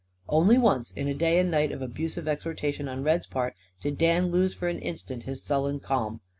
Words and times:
Only 0.27 0.57
once, 0.57 0.89
in 0.89 1.07
a 1.07 1.13
day 1.13 1.37
and 1.37 1.51
night 1.51 1.71
of 1.71 1.83
abusive 1.83 2.27
exhortation 2.27 2.87
on 2.89 3.03
Red's 3.03 3.27
part, 3.27 3.53
did 3.83 3.99
Dan 3.99 4.31
lose 4.31 4.51
for 4.55 4.67
an 4.67 4.79
instant 4.79 5.25
his 5.25 5.43
sullen 5.43 5.79
calm. 5.79 6.21